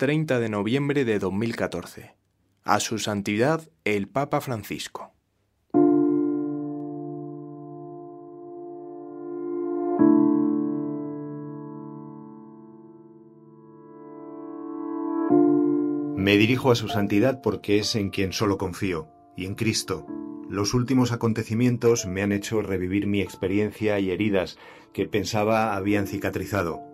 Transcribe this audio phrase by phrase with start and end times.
[0.00, 2.14] 30 de noviembre de 2014.
[2.64, 5.12] A su santidad el Papa Francisco.
[16.16, 20.06] Me dirijo a su santidad porque es en quien solo confío, y en Cristo.
[20.48, 24.56] Los últimos acontecimientos me han hecho revivir mi experiencia y heridas
[24.94, 26.89] que pensaba habían cicatrizado.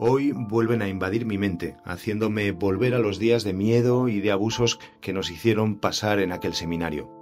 [0.00, 4.30] Hoy vuelven a invadir mi mente, haciéndome volver a los días de miedo y de
[4.30, 7.17] abusos que nos hicieron pasar en aquel seminario.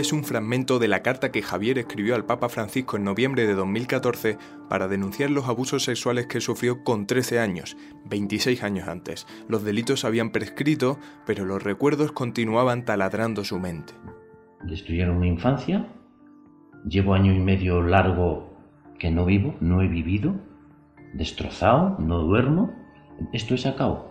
[0.00, 3.52] Es un fragmento de la carta que Javier escribió al Papa Francisco en noviembre de
[3.52, 4.38] 2014
[4.70, 7.76] para denunciar los abusos sexuales que sufrió con 13 años,
[8.06, 9.26] 26 años antes.
[9.46, 13.92] Los delitos habían prescrito, pero los recuerdos continuaban taladrando su mente.
[14.62, 15.86] Destruyeron mi infancia,
[16.88, 18.56] llevo año y medio largo
[18.98, 20.34] que no vivo, no he vivido,
[21.12, 22.72] destrozado, no duermo.
[23.34, 24.09] Esto es acabo.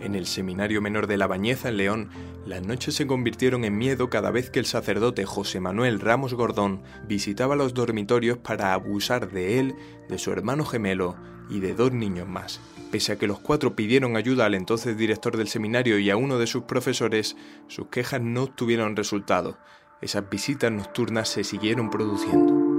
[0.00, 2.08] En el Seminario Menor de la Bañeza, en León,
[2.46, 6.82] las noches se convirtieron en miedo cada vez que el sacerdote José Manuel Ramos Gordón
[7.06, 9.74] visitaba los dormitorios para abusar de él,
[10.08, 11.16] de su hermano gemelo
[11.50, 12.60] y de dos niños más.
[12.90, 16.38] Pese a que los cuatro pidieron ayuda al entonces director del seminario y a uno
[16.38, 17.36] de sus profesores,
[17.68, 19.58] sus quejas no obtuvieron resultado.
[20.00, 22.69] Esas visitas nocturnas se siguieron produciendo.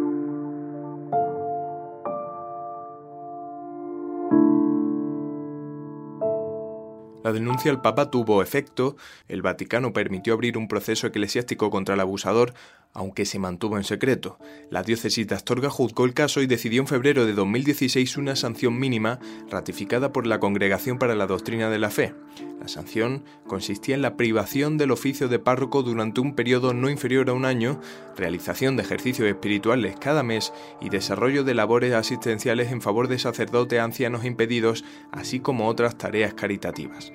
[7.24, 8.96] La denuncia al Papa tuvo efecto,
[9.28, 12.54] el Vaticano permitió abrir un proceso eclesiástico contra el abusador,
[12.94, 14.38] aunque se mantuvo en secreto.
[14.70, 18.80] La diócesis de Astorga juzgó el caso y decidió en febrero de 2016 una sanción
[18.80, 22.14] mínima ratificada por la Congregación para la Doctrina de la Fe.
[22.60, 27.30] La sanción consistía en la privación del oficio de párroco durante un periodo no inferior
[27.30, 27.82] a un año,
[28.16, 33.80] realización de ejercicios espirituales cada mes y desarrollo de labores asistenciales en favor de sacerdotes
[33.80, 37.12] ancianos impedidos, así como otras tareas caritativas.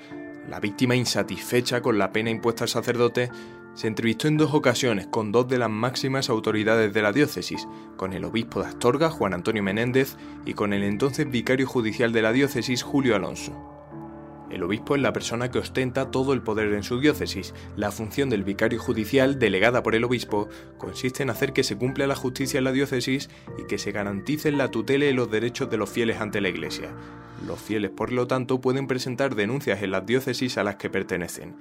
[0.48, 3.30] La víctima, insatisfecha con la pena impuesta al sacerdote,
[3.76, 8.14] se entrevistó en dos ocasiones con dos de las máximas autoridades de la diócesis, con
[8.14, 10.16] el obispo de Astorga, Juan Antonio Menéndez,
[10.46, 13.75] y con el entonces vicario judicial de la diócesis, Julio Alonso.
[14.50, 17.52] El obispo es la persona que ostenta todo el poder en su diócesis.
[17.76, 20.48] La función del vicario judicial, delegada por el obispo,
[20.78, 24.56] consiste en hacer que se cumpla la justicia en la diócesis y que se garanticen
[24.56, 26.90] la tutela y los derechos de los fieles ante la Iglesia.
[27.46, 31.56] Los fieles, por lo tanto, pueden presentar denuncias en las diócesis a las que pertenecen.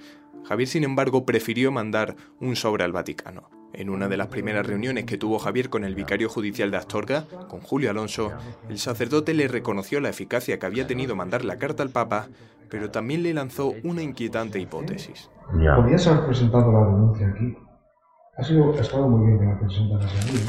[0.46, 3.50] Javier, sin embargo, prefirió mandar un sobre al Vaticano.
[3.78, 7.26] En una de las primeras reuniones que tuvo Javier con el vicario judicial de Astorga,
[7.50, 8.32] con Julio Alonso,
[8.70, 12.28] el sacerdote le reconoció la eficacia que había tenido mandar la carta al Papa,
[12.70, 15.30] pero también le lanzó una inquietante hipótesis.
[15.76, 17.58] Podrías haber presentado la denuncia aquí.
[18.38, 20.40] Ha, sido, ha estado muy bien que la presentaras aquí.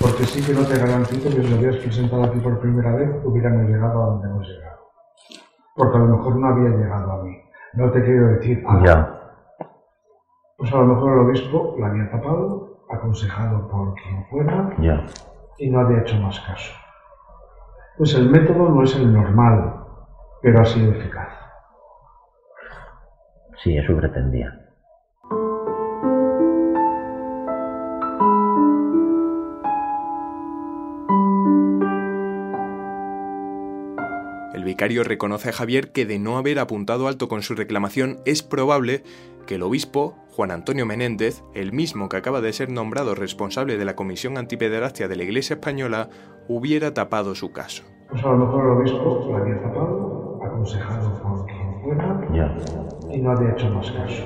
[0.00, 3.10] Porque sí que no te garantizo que si lo hubieras presentado aquí por primera vez,
[3.24, 4.78] hubiéramos llegado a donde hemos llegado.
[5.76, 7.36] Porque a lo mejor no había llegado a mí.
[7.74, 8.62] No te quiero decir.
[8.66, 9.17] Ah, Ya.
[10.58, 14.74] Pues a lo mejor el obispo la había tapado, aconsejado por quien fuera,
[15.56, 16.74] y no había hecho más caso.
[17.96, 19.86] Pues el método no es el normal,
[20.42, 21.28] pero ha sido eficaz.
[23.62, 24.57] Sí, eso pretendía.
[34.78, 39.02] Vicario reconoce a Javier que de no haber apuntado alto con su reclamación es probable
[39.44, 43.84] que el obispo, Juan Antonio Menéndez, el mismo que acaba de ser nombrado responsable de
[43.84, 46.10] la Comisión Antipederastia de la Iglesia Española,
[46.46, 47.82] hubiera tapado su caso.
[48.08, 52.28] Pues a lo mejor el obispo la había tapado, aconsejado por quien fuera,
[53.12, 54.22] y no había hecho más caso.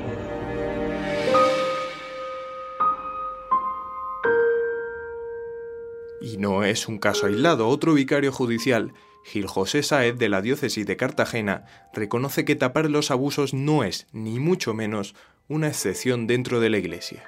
[6.20, 7.68] Y no es un caso aislado.
[7.68, 8.92] Otro vicario judicial,
[9.24, 14.06] Gil José Sáez de la diócesis de Cartagena, reconoce que tapar los abusos no es,
[14.12, 15.14] ni mucho menos,
[15.48, 17.22] una excepción dentro de la Iglesia.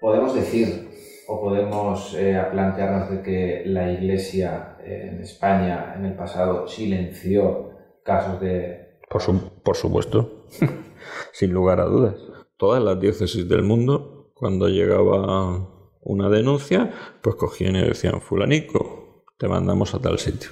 [0.00, 0.88] Podemos decir
[1.26, 7.70] o podemos eh, plantearnos de que la Iglesia eh, en España en el pasado silenció
[8.04, 8.98] casos de...
[9.10, 10.46] Por, su- por supuesto,
[11.32, 12.14] sin lugar a dudas.
[12.56, 15.68] Todas las diócesis del mundo, cuando llegaba
[16.00, 16.92] una denuncia,
[17.22, 20.50] pues cogían y decían, fulanico, te mandamos a tal sitio.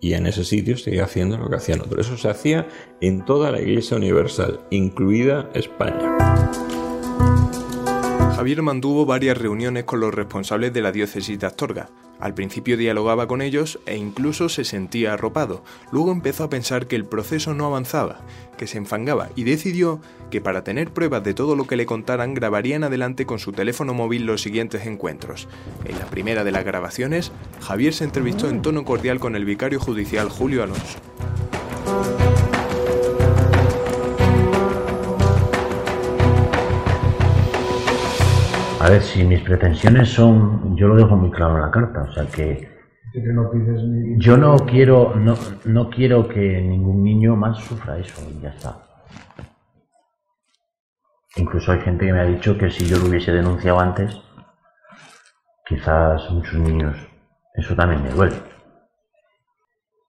[0.00, 2.06] Y en ese sitio seguía haciendo lo que hacían otros.
[2.06, 2.66] Eso se hacía
[3.00, 6.16] en toda la Iglesia Universal, incluida España.
[8.40, 11.90] Javier mantuvo varias reuniones con los responsables de la diócesis de Astorga.
[12.18, 15.62] Al principio dialogaba con ellos e incluso se sentía arropado.
[15.92, 18.22] Luego empezó a pensar que el proceso no avanzaba,
[18.56, 20.00] que se enfangaba y decidió
[20.30, 23.52] que para tener pruebas de todo lo que le contaran grabaría en adelante con su
[23.52, 25.46] teléfono móvil los siguientes encuentros.
[25.84, 29.78] En la primera de las grabaciones, Javier se entrevistó en tono cordial con el vicario
[29.78, 30.98] judicial Julio Alonso.
[38.80, 42.12] A ver, si mis pretensiones son, yo lo dejo muy claro en la carta, o
[42.12, 42.80] sea que
[44.18, 45.34] yo no quiero, no,
[45.64, 48.76] no quiero que ningún niño más sufra eso y ya está.
[51.36, 54.18] Incluso hay gente que me ha dicho que si yo lo hubiese denunciado antes,
[55.66, 56.96] quizás muchos niños,
[57.54, 58.36] eso también me duele.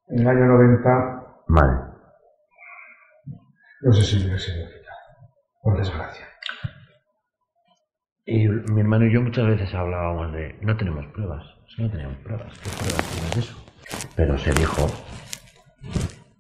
[0.08, 1.78] En el año 90, Vale.
[3.82, 4.66] no sé si hubiera sido
[5.62, 6.26] por desgracia.
[8.34, 11.44] Y mi hermano y yo muchas veces hablábamos de, no tenemos pruebas,
[11.78, 13.58] no tenemos pruebas, ¿qué pruebas tienes de eso?
[14.16, 14.88] Pero se dijo,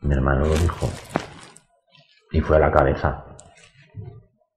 [0.01, 0.87] mi hermano lo dijo,
[2.31, 3.25] y fue a la cabeza.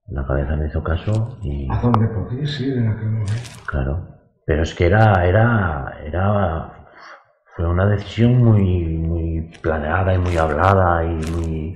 [0.07, 3.33] La cabeza me hizo caso y, ¿A dónde podías ir en aquel momento?
[3.67, 4.09] claro,
[4.47, 6.87] pero es que era, era, era,
[7.57, 11.75] fue una decisión muy, muy planeada y muy hablada y muy,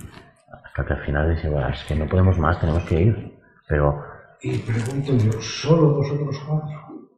[0.64, 3.38] hasta que al final "Bueno, es que no podemos más, tenemos que ir.
[3.66, 4.02] Pero
[4.42, 7.08] Y pregunto yo, ¿solo vosotros cuatro?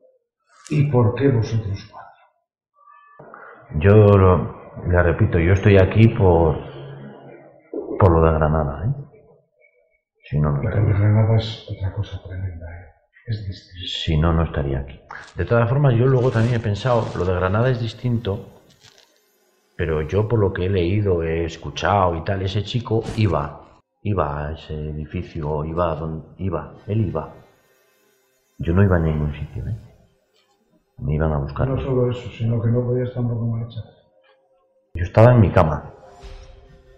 [0.71, 2.11] ¿Y por qué vosotros cuatro?
[3.81, 6.57] Yo lo- le repito, yo estoy aquí por
[7.99, 8.93] por lo de Granada, ¿eh?
[10.25, 12.87] Si no, no La estaría, de Granada es otra cosa tremenda, ¿eh?
[13.27, 13.87] Es distinto.
[13.87, 15.01] si no, no estaría aquí.
[15.37, 18.63] De todas formas, yo luego también he pensado, lo de Granada es distinto,
[19.77, 23.60] pero yo por lo que he leído, he escuchado y tal, ese chico iba,
[24.03, 27.33] iba a ese edificio, iba a donde iba, él iba.
[28.59, 29.77] Yo no iba a ningún sitio, ¿eh?
[30.99, 31.69] Me iban a buscar.
[31.69, 33.85] No solo eso, sino que no podías tampoco marchar.
[34.95, 35.91] Yo estaba en mi cama,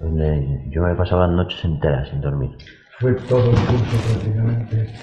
[0.01, 2.57] donde yo me pasaba noches enteras sin dormir,
[2.99, 4.95] Fue todo el curso prácticamente.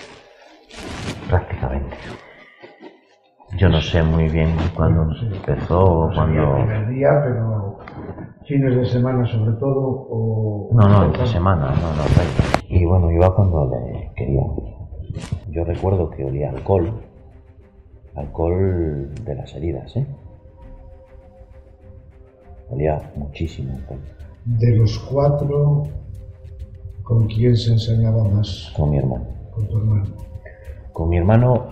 [1.29, 1.97] prácticamente.
[3.57, 5.25] Yo no sé muy bien cuándo Sí.
[5.31, 6.55] empezó o No el cuándo...
[6.55, 7.79] primer día, pero
[8.49, 10.69] fines de semana sobre todo, o...
[10.73, 12.27] No, no, entre semana, no, no, igual.
[12.67, 14.41] Y bueno, iba cuando le quería.
[15.49, 16.91] Yo recuerdo que olía alcohol,
[18.15, 20.07] alcohol de las heridas, ¿eh?
[22.71, 23.99] Olía muchísimo alcohol,
[24.45, 25.83] De los cuatro,
[27.03, 28.73] ¿con quién se enseñaba más?
[28.75, 29.25] con mi hermano.
[29.51, 30.05] Con tu hermano.
[30.91, 31.67] Con mi hermano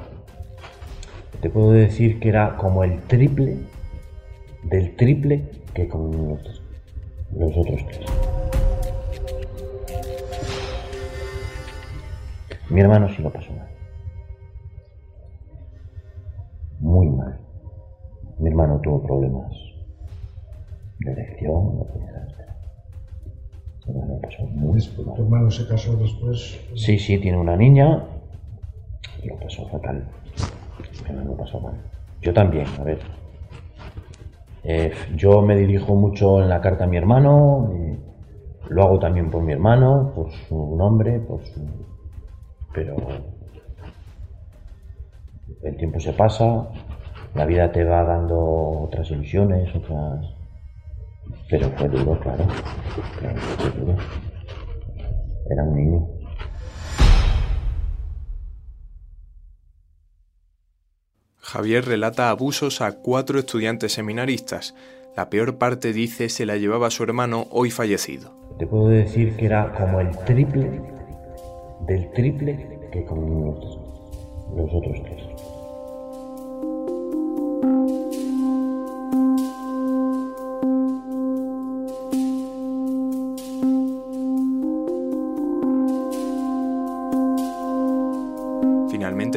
[1.42, 3.58] te puedo decir que era como el triple
[4.64, 6.57] del triple que con los,
[7.36, 8.06] los otros tres.
[12.70, 13.68] Mi hermano sí lo pasó mal.
[16.80, 17.40] Muy mal.
[18.40, 19.52] Mi hermano tuvo problemas
[21.00, 21.86] de elección.
[23.86, 25.16] Mi hermano pasó muy mal.
[25.16, 26.60] tu hermano se casó después.
[26.76, 28.04] Sí, sí, tiene una niña
[29.28, 30.04] lo pasó fatal.
[31.04, 31.76] Mi hermano pasó mal.
[32.22, 33.00] Yo también, a ver.
[34.70, 37.98] Eh, yo me dirijo mucho en la carta a mi hermano, eh,
[38.68, 41.62] lo hago también por mi hermano, por su nombre, por su...
[42.74, 42.98] Pero
[45.64, 46.68] el tiempo se pasa,
[47.34, 50.36] la vida te va dando otras ilusiones, otras...
[51.50, 52.44] Pero fue duro, claro.
[53.20, 53.96] Claro, fue duro.
[55.50, 56.17] Era un niño.
[61.48, 64.76] Javier relata abusos a cuatro estudiantes seminaristas.
[65.16, 68.34] La peor parte, dice, se la llevaba su hermano hoy fallecido.
[68.60, 70.82] Te puedo decir que era como el triple
[71.88, 73.80] del triple que con los,
[74.58, 75.24] los otros tres.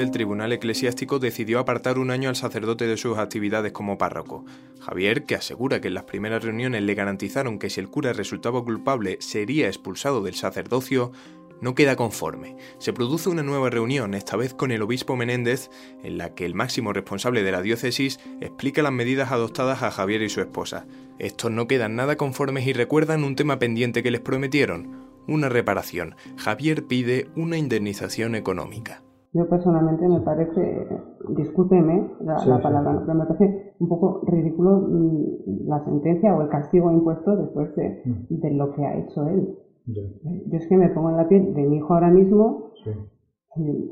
[0.01, 4.47] El tribunal eclesiástico decidió apartar un año al sacerdote de sus actividades como párroco.
[4.81, 8.65] Javier, que asegura que en las primeras reuniones le garantizaron que si el cura resultaba
[8.65, 11.13] culpable sería expulsado del sacerdocio,
[11.61, 12.57] no queda conforme.
[12.79, 15.69] Se produce una nueva reunión, esta vez con el obispo Menéndez,
[16.03, 20.23] en la que el máximo responsable de la diócesis explica las medidas adoptadas a Javier
[20.23, 20.87] y su esposa.
[21.19, 26.17] Estos no quedan nada conformes y recuerdan un tema pendiente que les prometieron, una reparación.
[26.39, 29.03] Javier pide una indemnización económica.
[29.33, 30.89] Yo personalmente me parece,
[31.29, 32.99] discúlpeme la, Sí, la sí, palabra, sí.
[33.07, 38.03] pero me parece un poco ridículo mm, la sentencia o el castigo impuesto después de,
[38.05, 38.41] Mm.
[38.41, 39.57] de lo que ha hecho él.
[39.87, 40.03] Ya,
[40.47, 42.91] Yo es que me pongo en la piel de mi hijo ahora mismo, sí.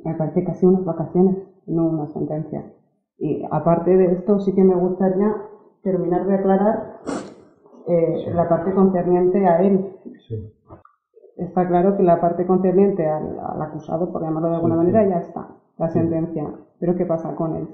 [0.04, 2.72] Me parece casi unas vacaciones, no una sentencia.
[3.18, 5.34] Y aparte de esto, sí que me gustaría
[5.82, 7.00] terminar de aclarar
[7.88, 9.92] eh, la parte concerniente a él.
[11.38, 15.48] Está claro que la parte concerniente al, acusado, por llamarlo de alguna manera, ya está,
[15.78, 16.52] la sentencia.
[16.80, 17.68] Pero ¿qué pasa con él?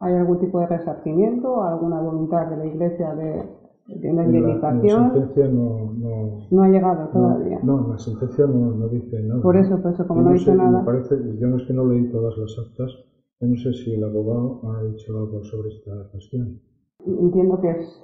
[0.00, 3.42] ¿Hay algún tipo de resarcimiento, alguna voluntad de la Iglesia de,
[3.88, 5.02] de una indemnización?
[5.02, 7.60] La, sentencia no, no, no, ha llegado todavía.
[7.62, 9.42] No, la sentencia no, dice nada.
[9.42, 10.82] Por eso, por eso, como no, dice nada.
[10.82, 12.90] parece, yo no es que no leí todas las actas,
[13.40, 16.58] no sé si el abogado ha dicho algo sobre esta cuestión.
[17.06, 18.02] Entiendo que es,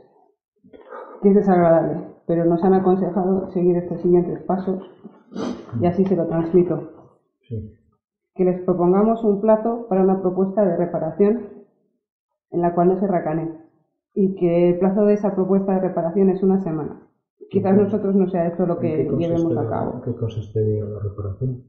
[1.23, 4.81] que es desagradable, pero nos han aconsejado seguir estos siguientes pasos
[5.81, 6.93] y así se lo transmito.
[7.41, 7.77] Sí.
[8.37, 11.49] Que les propongamos un plazo para una propuesta de reparación
[12.53, 13.51] en la cual no se racane
[14.15, 17.05] y que el plazo de esa propuesta de reparación es una semana.
[17.51, 20.01] Quizás nosotros no sea esto lo que llevemos a cabo.
[20.05, 21.65] ¿Qué consistiría la reparación?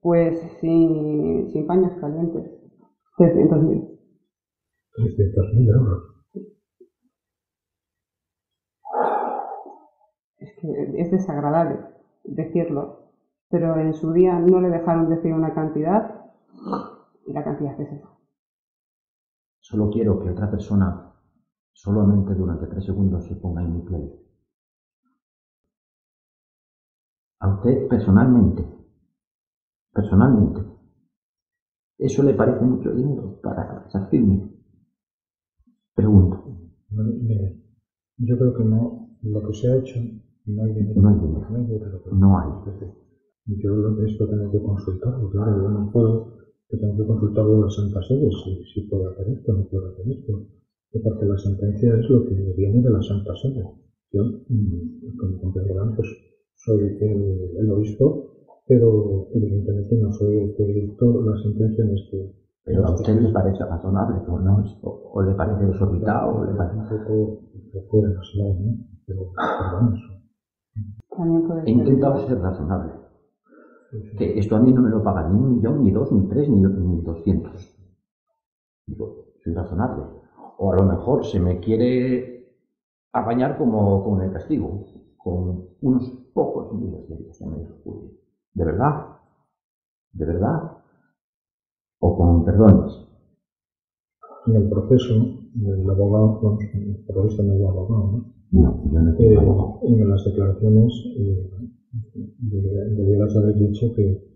[0.00, 2.50] Pues sin, sin paños calientes.
[3.18, 3.98] 300.000.
[4.96, 6.11] 300.000 euros.
[10.42, 11.78] Es que es desagradable
[12.24, 13.10] decirlo,
[13.48, 16.24] pero en su día no le dejaron decir una cantidad
[17.26, 18.08] y la cantidad es esa.
[19.60, 21.12] Solo quiero que otra persona,
[21.72, 24.18] solamente durante tres segundos, se ponga en mi piel.
[27.38, 28.64] A usted personalmente,
[29.92, 30.60] personalmente,
[31.98, 34.50] ¿eso le parece mucho dinero para firme?
[35.94, 36.44] Pregunto.
[36.90, 37.60] mire,
[38.16, 40.00] yo creo que no, lo que se ha hecho,
[40.46, 41.00] no hay dinero.
[41.00, 41.46] No hay dinero.
[41.50, 41.64] No hay.
[41.66, 42.48] Dinero, no hay.
[43.46, 47.68] Yo esto tengo que consultarlo, claro, yo no puedo que tengo que consultar de la
[47.68, 50.46] Santa Sede si, si puedo hacer esto o no puedo hacer esto.
[51.04, 53.62] Porque la sentencia es lo que viene de la Santa Sede.
[54.10, 56.08] Yo, mm, como comprenderán, pues
[56.54, 58.24] soy el, el, obispo,
[58.66, 62.34] pero evidentemente no soy el que dictó la sentencia en este.
[62.64, 64.64] Pero a usted le parece razonable, ¿o no?
[64.82, 66.38] ¿O, le parece desorbitado?
[66.38, 66.94] O le parece...
[66.94, 67.14] Un poco,
[67.52, 68.76] un poco demasiado, ¿no?
[69.04, 69.32] Pero,
[70.74, 71.62] eso.
[71.66, 73.02] He intentado ser razonable
[74.16, 76.48] que esto a mí no me lo paga ni un millón, ni dos, ni tres,
[76.48, 77.76] ni, ni doscientos.
[78.86, 80.04] Digo, soy razonable.
[80.58, 82.56] O a lo mejor se me quiere
[83.12, 84.84] apañar como con el castigo,
[85.18, 88.18] con unos pocos miles de euros el juicio.
[88.54, 89.06] ¿De verdad?
[90.12, 90.78] ¿De verdad?
[92.00, 93.06] ¿O con perdones?
[94.46, 98.31] En el proceso, el abogado, bueno, el terrorista no es abogado, ¿no?
[98.52, 99.80] No, yo no tengo eh, abogado.
[99.82, 101.50] En las declaraciones eh,
[102.38, 104.32] debieras haber dicho que,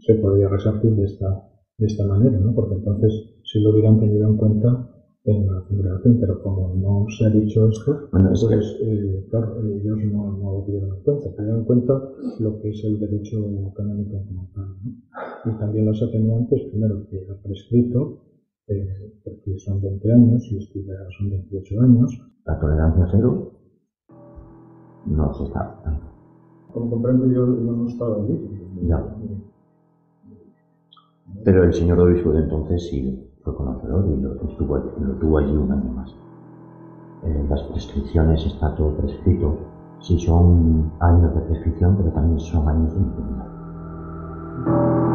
[0.00, 1.42] se podría resarcir de esta,
[1.78, 2.54] de esta manera, ¿no?
[2.54, 4.92] porque entonces si lo hubieran tenido en cuenta
[5.24, 9.60] en la congregación, pero como no se ha dicho esto, bueno, es pues, eh, claro,
[9.60, 12.02] ellos no, no, lo tuvieron en cuenta, tuvieron en cuenta
[12.38, 15.50] lo que es el derecho canónico como tal, ¿no?
[15.50, 18.25] y también los atenuantes, primero que ha prescrito,
[18.68, 22.20] eh, porque son 20 años y esto ya son 28 años.
[22.44, 23.52] La tolerancia cero
[25.06, 25.80] no se está.
[26.72, 28.38] Como comprendo, yo, no estaba allí.
[28.82, 29.04] Ya.
[31.44, 35.56] Pero el señor obispo de entonces sí fue conocedor y lo, estuvo, lo tuvo allí
[35.56, 36.12] un año más.
[37.22, 39.58] En las prescripciones está todo prescrito.
[40.00, 45.05] Sí son años de prescripción, pero también son años de impunidad.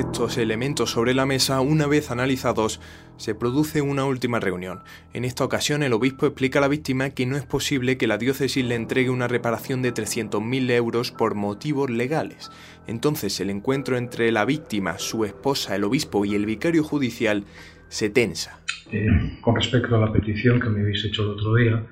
[0.00, 2.80] Estos elementos sobre la mesa, una vez analizados,
[3.18, 4.80] se produce una última reunión.
[5.12, 8.16] En esta ocasión el obispo explica a la víctima que no es posible que la
[8.16, 12.50] diócesis le entregue una reparación de 300.000 euros por motivos legales.
[12.86, 17.44] Entonces el encuentro entre la víctima, su esposa, el obispo y el vicario judicial
[17.88, 18.58] se tensa.
[18.90, 21.86] Eh, con respecto a la petición que me habéis hecho el otro día,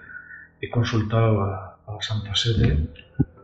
[0.63, 2.89] he consultado a, a la Santa Sede,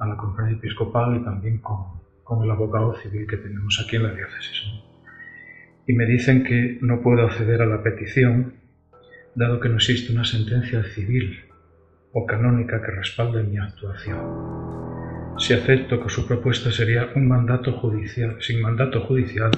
[0.00, 4.04] a la Conferencia Episcopal y también con con el abogado civil que tenemos aquí en
[4.04, 4.64] la diócesis.
[5.87, 8.54] Y me dicen que no puedo acceder a la petición,
[9.35, 11.45] dado que no existe una sentencia civil
[12.12, 14.19] o canónica que respalde mi actuación.
[15.38, 19.50] Si acepto que su propuesta sería un mandato judicial, sin mandato judicial,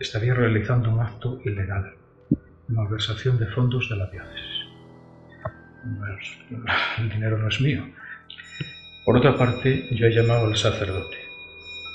[0.00, 1.94] estaría realizando un acto ilegal,
[2.66, 4.62] malversación de fondos de la diócesis.
[6.98, 7.84] El dinero no es mío.
[9.04, 11.21] Por otra parte, yo he llamado al sacerdote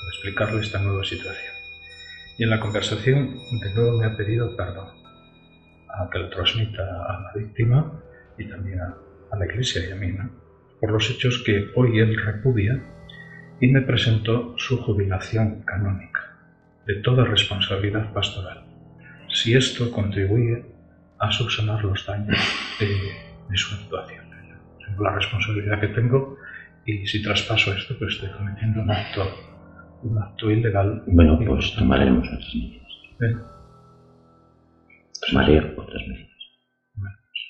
[0.10, 1.54] explicarle esta nueva situación.
[2.38, 4.90] Y en la conversación de nuevo me ha pedido perdón,
[5.90, 7.92] a que lo transmita a la víctima
[8.38, 8.96] y también a,
[9.38, 10.16] la iglesia y a mí,
[10.80, 12.82] por los hechos que hoy él repudia
[13.60, 16.38] y me presentó su jubilación canónica
[16.86, 18.64] de toda responsabilidad pastoral.
[19.30, 20.64] si esto contribuye
[21.20, 22.38] a subsanar los daños
[22.80, 24.26] de, su actuación.
[25.00, 26.38] la responsabilidad que tengo
[26.86, 29.30] y si traspaso esto, pues estoy cometiendo un acto,
[30.04, 31.04] un acto ilegal.
[31.08, 32.88] Bueno, pues tomaremos otras medidas.
[35.28, 36.30] Tomaré otras medidas.
[36.96, 37.42] Bueno, pues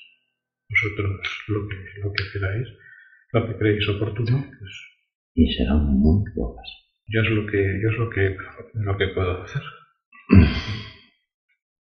[0.70, 2.68] vosotros lo que, lo que queráis,
[3.32, 4.72] lo que creéis oportuno, pues...
[5.34, 6.68] Y será muy pocas.
[7.06, 8.36] Yo es lo que, yo es lo que,
[8.74, 9.62] lo que puedo hacer.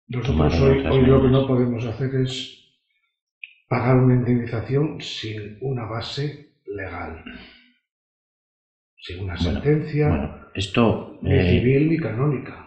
[0.09, 2.59] Nosotros hoy, hoy lo que no podemos hacer es
[3.69, 7.23] pagar una indemnización sin una base legal.
[8.97, 12.67] Sin una sentencia bueno, esto, ni eh, civil ni canónica.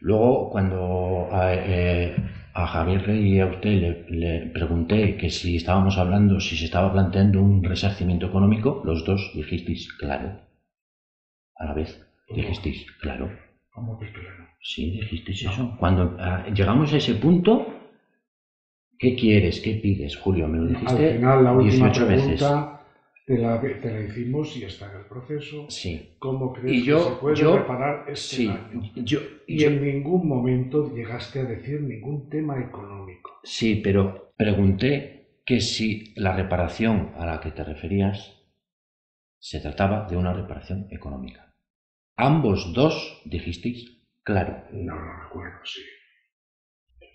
[0.00, 2.16] Luego, cuando a, eh,
[2.54, 6.64] a Javier Rey y a usted le, le, pregunté que si estábamos hablando, si se
[6.64, 10.40] estaba planteando un resarcimiento económico, los dos dijisteis claro.
[11.56, 13.30] A la vez, dijisteis claro.
[13.70, 14.48] ¿Cómo que claro?
[14.62, 15.76] Sí, dijisteis eso.
[15.78, 16.16] Cuando
[16.54, 17.66] llegamos a ese punto,
[18.98, 19.60] ¿qué quieres?
[19.60, 20.48] ¿Qué pides, Julio?
[20.48, 22.79] Me lo dijiste Al final, la última 18 pregunta veces.
[23.26, 25.66] Te, la, te la hicimos y está en el proceso.
[25.68, 26.16] Sí.
[26.18, 28.82] ¿Cómo crees Y yo- que se puede yo- reparar este Sí, daño?
[28.96, 33.38] yo, Y yo- en ningún momento llegaste a decir ningún tema económico.
[33.44, 38.36] sí, pero pregunté que si la reparación a la que te referías
[39.38, 41.54] se trataba de una reparación económica.
[42.16, 44.64] Ambos dos dijisteis claro.
[44.72, 45.80] No lo recuerdo, sí.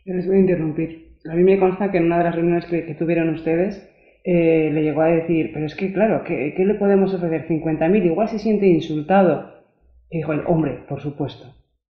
[0.05, 1.17] Les voy a interrumpir.
[1.29, 3.89] A mí me consta que en una de las reuniones que, que tuvieron ustedes
[4.25, 7.47] eh, le llegó a decir, pero es que claro, ¿qué, qué le podemos ofrecer?
[7.47, 9.53] 50.000, igual se siente insultado.
[10.09, 11.45] Y dijo él, hombre, por supuesto.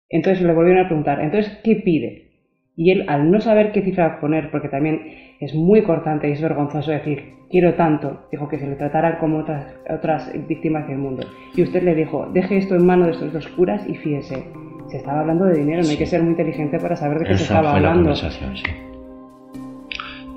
[0.10, 2.28] Entonces le volvieron a preguntar, entonces, ¿qué pide?
[2.76, 5.02] Y él, al no saber qué cifra poner, porque también
[5.40, 9.40] es muy cortante y es vergonzoso decir, quiero tanto, dijo que se le tratara como
[9.40, 11.26] otras, otras víctimas del mundo.
[11.56, 14.44] Y usted le dijo, deje esto en manos de estos dos curas y fíese.
[14.88, 17.34] Se estaba hablando de dinero, no hay que ser muy inteligente para saber de qué
[17.38, 18.10] se estaba fue la hablando.
[18.12, 18.64] conversación, sí.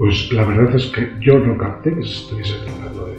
[0.01, 3.19] Pues la verdad es que yo no capté que se estuviese tratando de.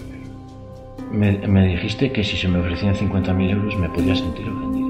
[1.12, 4.81] Me, me dijiste que si se me ofrecían 50.000 euros me podía sentir ofendido.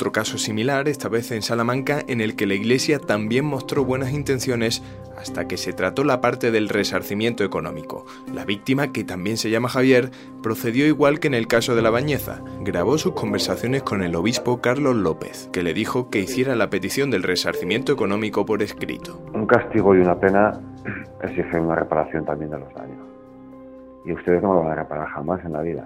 [0.00, 4.12] Otro caso similar, esta vez en Salamanca, en el que la Iglesia también mostró buenas
[4.12, 4.82] intenciones
[5.18, 8.06] hasta que se trató la parte del resarcimiento económico.
[8.32, 10.10] La víctima, que también se llama Javier,
[10.42, 12.40] procedió igual que en el caso de la Bañeza.
[12.62, 17.10] Grabó sus conversaciones con el obispo Carlos López, que le dijo que hiciera la petición
[17.10, 19.20] del resarcimiento económico por escrito.
[19.34, 20.58] Un castigo y una pena
[21.22, 23.06] exigen una reparación también de los daños.
[24.06, 25.84] Y ustedes no lo van a reparar jamás en la vida.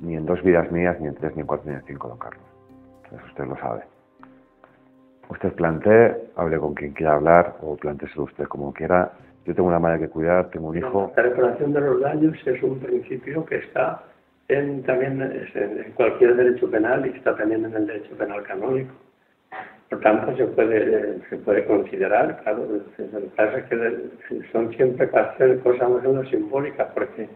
[0.00, 2.18] Ni en dos vidas mías, ni en tres, ni en cuatro, ni en cinco, don
[2.18, 2.51] Carlos.
[3.14, 3.82] Eso usted lo sabe.
[5.28, 9.12] Usted plantee, hable con quien quiera hablar o planteeselo usted como quiera.
[9.44, 11.12] Yo tengo una madre que cuidar, tengo un hijo.
[11.16, 14.02] La reparación de los daños es un principio que está
[14.48, 18.94] en, también en, cualquier derecho penal y está también en el derecho penal canónico.
[19.90, 25.08] Por tanto, se puede, se puede considerar, claro, lo que pasa es que son siempre
[25.10, 27.28] cuestiones- cosas más o menos simbólicas, porque,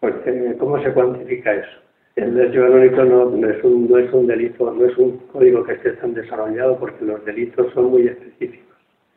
[0.00, 1.89] porque ¿cómo se cuantifica eso?
[2.20, 5.72] El derecho canónico no, es un, no es un delito, no es un código que
[5.72, 8.76] esté tan desarrollado, porque los delitos son muy específicos.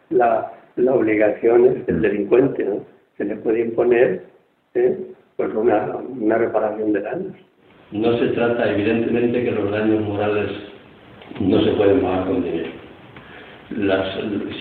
[0.09, 2.85] La, la obligación es del delincuente, ¿no?
[3.17, 4.23] Se le puede imponer
[4.75, 4.97] ¿eh?
[5.35, 7.33] pues una, reparación de daños.
[7.91, 10.51] No se trata, evidentemente, que los daños morales
[11.41, 12.69] no se pueden pagar con dinero.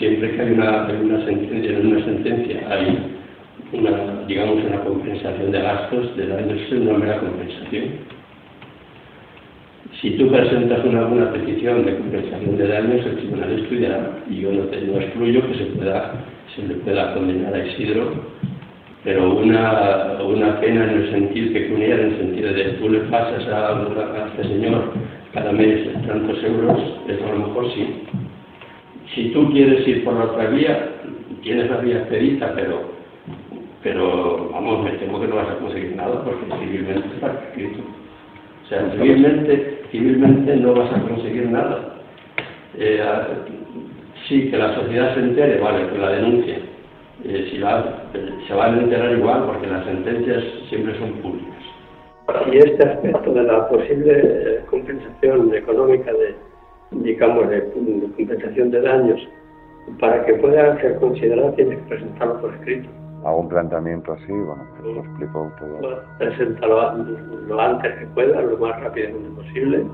[0.01, 3.19] Siempre que hay una, hay una sentencia, en una sentencia hay
[3.73, 8.22] una, digamos, una compensación de gastos de daños, es una mera compensación.
[10.01, 14.53] Si tú presentas una, una petición de compensación de daños, el tribunal estudiará y yo
[14.53, 16.25] no, no excluyo que se, pueda,
[16.57, 18.33] se le pueda condenar a Isidro
[19.05, 23.47] pero una, una pena en el sentido peculiar, en el sentido de tú le pasas
[23.49, 24.93] a, a este señor
[25.33, 26.79] cada mes tantos euros,
[27.09, 28.05] eso a lo mejor sí.
[29.15, 30.89] Si tú quieres ir por la otra vía,
[31.43, 32.93] tienes la vía expedita, pero,
[33.83, 37.81] pero vamos, me temo que no vas a conseguir nada porque civilmente está escrito.
[38.65, 42.01] O sea, civilmente, civilmente no vas a conseguir nada.
[42.77, 43.01] Eh,
[44.27, 46.57] sí, que la sociedad se entere, vale, que la denuncia.
[47.25, 47.59] Eh, si
[48.49, 51.53] se van a enterar igual porque las sentencias siempre son públicas.
[52.51, 56.35] Y este aspecto de la posible eh, compensación económica de,
[56.91, 59.29] digamos, de, de compensación de daños,
[60.01, 62.89] para que pueda ser considerado tiene que presentarlo por escrito.
[63.25, 65.77] Hago un planteamiento así, bueno, pues lo explico todo.
[65.81, 66.93] Bueno, Preséntalo
[67.47, 69.85] lo antes que pueda, lo más rápidamente posible.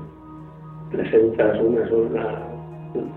[0.91, 2.47] Presentas una, una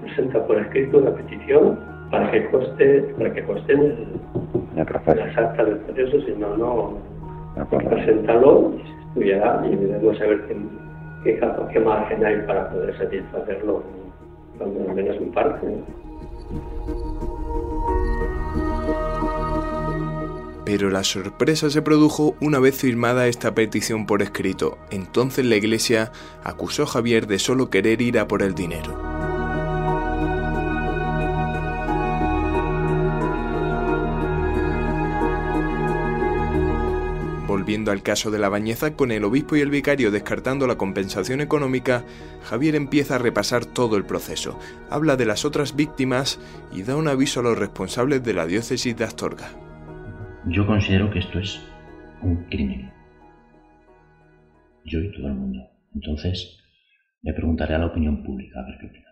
[0.02, 1.78] presenta por escrito una petición
[2.10, 5.14] para que coste, para que costen el- el proceso.
[5.16, 6.92] las actas del proceso, si no, no,
[7.88, 10.56] Preséntalo y se estudiará y veremos a ver qué,
[11.72, 13.82] qué, margen hay para poder satisfacerlo,
[14.60, 15.66] al menos en parte.
[20.64, 24.78] Pero la sorpresa se produjo una vez firmada esta petición por escrito.
[24.90, 26.12] Entonces la iglesia
[26.44, 28.96] acusó a Javier de solo querer ir a por el dinero.
[37.48, 41.40] Volviendo al caso de la bañeza, con el obispo y el vicario descartando la compensación
[41.40, 42.02] económica,
[42.44, 46.38] Javier empieza a repasar todo el proceso, habla de las otras víctimas
[46.72, 49.50] y da un aviso a los responsables de la diócesis de Astorga.
[50.48, 51.60] Yo considero que esto es
[52.22, 52.90] un crimen.
[54.84, 55.60] Yo y todo el mundo.
[55.94, 56.58] Entonces,
[57.22, 59.06] le preguntaré a la opinión pública a ver qué opina.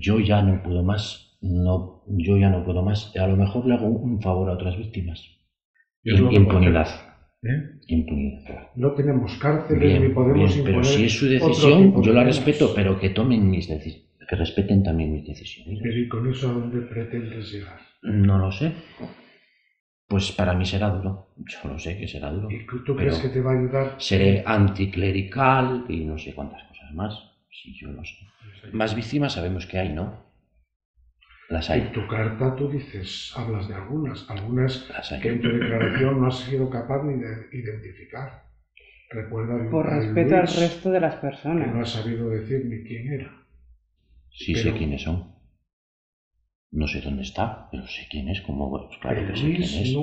[0.00, 1.38] Yo ya no puedo más.
[1.40, 3.16] No, yo ya no puedo más.
[3.16, 5.24] A lo mejor le hago un favor a otras víctimas.
[6.04, 6.88] Impunidad.
[7.42, 7.80] ¿Eh?
[7.88, 8.68] Impunidad.
[8.76, 13.00] No tenemos cárceles ni podemos bien, Pero si es su decisión, yo la respeto, pero
[13.00, 14.10] que tomen mis decisiones.
[14.28, 15.80] Que respeten también mis decisiones.
[15.82, 17.78] Pero ¿y con eso a dónde pretendes llegar?
[18.02, 18.72] No lo sé.
[20.12, 21.28] Pues para mí será duro.
[21.38, 22.50] Yo lo sé que será duro.
[22.50, 23.94] ¿Y tú crees que te va a ayudar?
[23.96, 27.14] Seré anticlerical y no sé cuántas cosas más.
[27.50, 28.18] Sí, yo lo sé.
[28.72, 30.22] Más víctimas sabemos que hay, ¿no?
[31.48, 31.80] Las hay.
[31.80, 34.86] En tu carta tú dices, hablas de algunas, algunas
[35.22, 38.42] que en tu declaración no has sido capaz ni de identificar.
[39.08, 41.68] Recuerda Por respeto al resto de las personas.
[41.68, 43.32] Que no has sabido decir ni quién era.
[44.30, 45.31] Sí sé quiénes son.
[46.72, 49.94] No sé dónde está, pero sé quién es, como pues claro que sé quién es.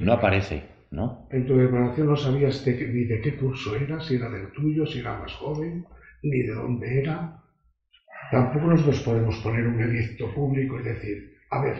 [0.00, 1.28] No, aparece, ¿no?
[1.30, 5.00] En tu declaración no sabías ni de qué curso era, si era del tuyo, si
[5.00, 5.84] era más joven,
[6.22, 7.42] ni de dónde era.
[8.30, 11.76] Tampoco nosotros podemos poner un edicto público y decir, a ver.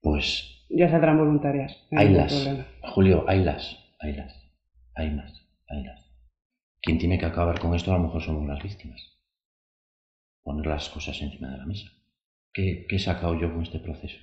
[0.00, 0.66] Pues.
[0.70, 1.86] Ya saldrán voluntarias.
[1.90, 2.66] Haylas.
[2.94, 4.34] Julio, haylas, haylas.
[4.94, 6.10] Hay más, haylas.
[6.80, 9.19] Quien tiene que acabar con esto a lo mejor somos las víctimas
[10.42, 11.90] poner las cosas encima de la mesa.
[12.52, 14.18] ¿Qué, he sacado yo con este proceso?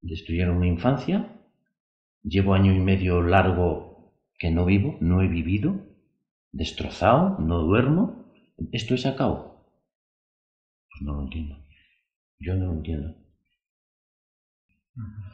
[0.00, 1.40] Destruyeron mi infancia,
[2.22, 5.86] llevo año y medio largo que no vivo, no he vivido,
[6.50, 8.24] destrozado, no duermo.
[8.72, 9.64] ¿Esto he sacado?
[10.90, 11.56] Pues no lo entiendo.
[12.38, 13.14] Yo no lo entiendo.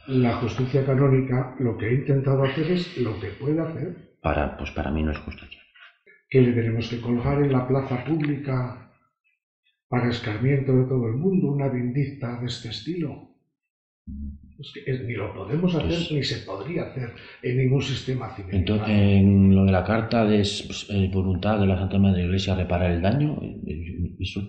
[0.07, 4.17] La justicia canónica lo que ha intentado hacer es lo que puede hacer.
[4.21, 5.58] Para, pues para mí no es justicia
[6.29, 8.91] que le tenemos que colgar en la plaza pública
[9.87, 13.29] para escarmiento de todo el mundo una vindicta de este estilo.
[14.59, 18.53] Es que ni lo podemos hacer pues ni se podría hacer en ningún sistema civil.
[18.53, 22.23] Entonces, en lo de la carta de pues, eh, voluntad de la Santa Madre de
[22.23, 24.41] la Iglesia reparar el daño, eh, eso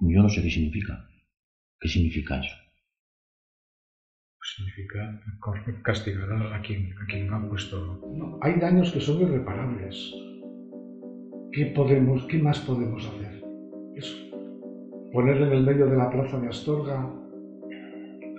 [0.00, 1.08] yo no sé qué significa.
[1.80, 2.56] ¿Qué significa eso?
[4.42, 5.20] Significa
[5.82, 8.00] castigar a quien, a quien ha puesto.
[8.14, 10.14] No, hay daños que son irreparables.
[11.54, 13.44] ¿Qué, podemos, ¿Qué más podemos hacer?
[13.94, 14.16] Eso.
[15.12, 17.08] Ponerle en el medio de la plaza de Astorga,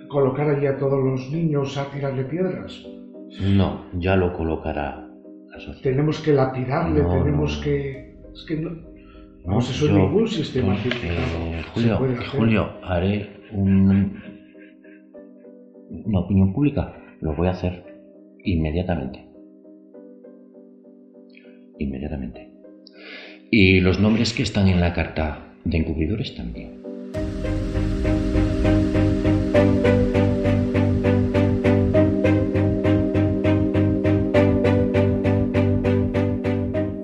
[0.08, 2.86] colocar allí a todos los niños a tirarle piedras.
[3.40, 5.08] No, ya lo colocará
[5.48, 5.80] la sociedad.
[5.82, 8.16] Tenemos que lapidarle, tenemos que.
[8.34, 8.70] Es que no.
[9.46, 12.00] No, eso ningún sistema eh, Julio,
[12.32, 14.20] Julio, haré un,
[16.04, 16.94] una opinión pública.
[17.20, 17.82] Lo voy a hacer
[18.44, 19.24] inmediatamente.
[21.78, 22.55] Inmediatamente.
[23.50, 26.82] Y los nombres que están en la carta de encubridores también.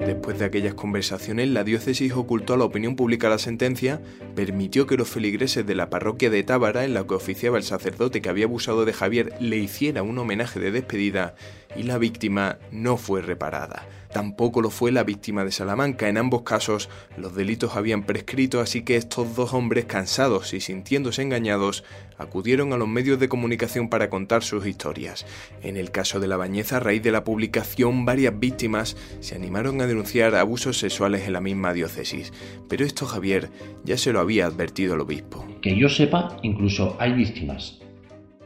[0.04, 4.00] Después de aquellas conversaciones, la diócesis ocultó a la opinión pública la sentencia,
[4.34, 8.20] permitió que los feligreses de la parroquia de Tábara, en la que oficiaba el sacerdote
[8.20, 11.36] que había abusado de Javier, le hiciera un homenaje de despedida
[11.76, 13.86] y la víctima no fue reparada.
[14.12, 16.08] Tampoco lo fue la víctima de Salamanca.
[16.08, 21.22] En ambos casos los delitos habían prescrito, así que estos dos hombres, cansados y sintiéndose
[21.22, 21.82] engañados,
[22.18, 25.24] acudieron a los medios de comunicación para contar sus historias.
[25.62, 29.80] En el caso de la Bañeza, a raíz de la publicación, varias víctimas se animaron
[29.80, 32.32] a denunciar abusos sexuales en la misma diócesis.
[32.68, 33.48] Pero esto Javier
[33.82, 35.46] ya se lo había advertido el obispo.
[35.62, 37.78] Que yo sepa, incluso hay víctimas.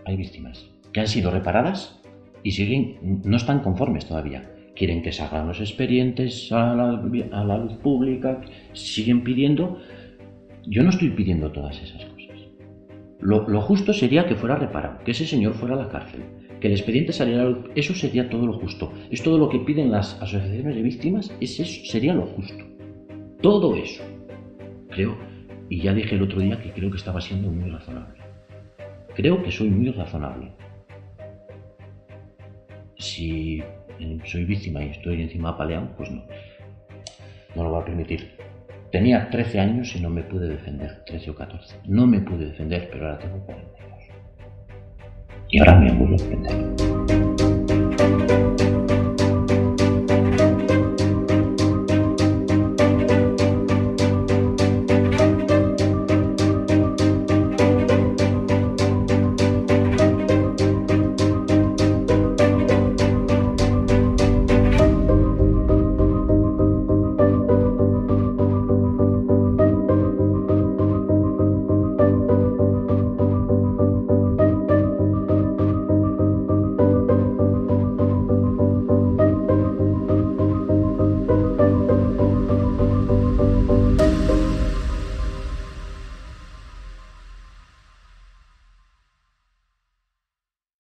[0.05, 1.96] Hay víctimas que han sido reparadas
[2.47, 8.41] y siguen, no están conformes todavía quieren que salgan los expedientes a la, luz pública,
[8.73, 9.79] siguen pidiendo.
[10.67, 12.15] Yo no estoy pidiendo todas esas cosas.
[13.21, 16.23] Lo, justo sería que fuera reparado, que ese señor fuera a la cárcel,
[16.61, 17.71] que el expediente saliera a la luz.
[17.75, 18.93] Eso sería todo lo justo.
[19.11, 22.63] Es todo lo que piden las asociaciones de víctimas, es eso, sería lo justo.
[23.41, 24.05] Todo eso.
[24.91, 25.17] Creo,
[25.69, 28.21] y ya dije el otro día que creo que estaba siendo muy razonable.
[29.15, 30.53] Creo que soy muy razonable.
[32.99, 33.63] Si
[33.99, 36.25] eh, soy víctima y estoy encima apaleado, pues no.
[37.55, 38.37] No lo va a permitir.
[38.93, 41.77] Tenía 13 años y no me pude defender, 13 o 14.
[41.87, 43.87] No me pude defender, pero ahora tengo 42.
[45.49, 46.86] Y ahora me voy a defender.